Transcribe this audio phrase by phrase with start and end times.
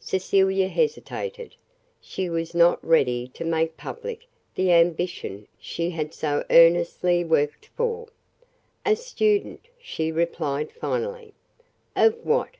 [0.00, 1.56] Cecilia hesitated.
[2.00, 7.66] She was not yet ready to make public the ambition she had so earnestly worked
[7.76, 8.08] for.
[8.86, 11.34] "A student," she replied finally.
[11.94, 12.52] "Of what?"